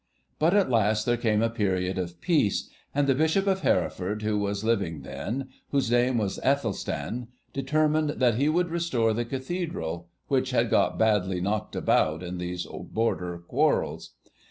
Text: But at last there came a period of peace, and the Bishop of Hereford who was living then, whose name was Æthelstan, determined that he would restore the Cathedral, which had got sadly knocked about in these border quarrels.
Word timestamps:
But 0.39 0.55
at 0.55 0.71
last 0.71 1.05
there 1.05 1.15
came 1.15 1.43
a 1.43 1.49
period 1.51 1.99
of 1.99 2.19
peace, 2.21 2.71
and 2.91 3.05
the 3.05 3.13
Bishop 3.13 3.45
of 3.45 3.59
Hereford 3.59 4.23
who 4.23 4.39
was 4.39 4.63
living 4.63 5.03
then, 5.03 5.49
whose 5.69 5.91
name 5.91 6.17
was 6.17 6.39
Æthelstan, 6.39 7.27
determined 7.53 8.09
that 8.19 8.33
he 8.33 8.49
would 8.49 8.71
restore 8.71 9.13
the 9.13 9.25
Cathedral, 9.25 10.09
which 10.27 10.49
had 10.49 10.71
got 10.71 10.97
sadly 10.97 11.39
knocked 11.39 11.75
about 11.75 12.23
in 12.23 12.39
these 12.39 12.65
border 12.65 13.37
quarrels. 13.47 14.15